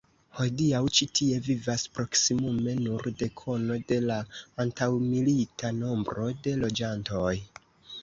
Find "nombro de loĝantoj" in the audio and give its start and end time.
5.85-7.41